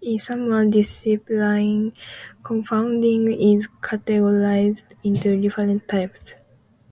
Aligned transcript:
In 0.00 0.18
some 0.18 0.70
disciplines, 0.70 1.92
confounding 2.42 3.30
is 3.38 3.68
categorized 3.82 4.86
into 5.04 5.38
different 5.38 5.86
types. 5.88 6.36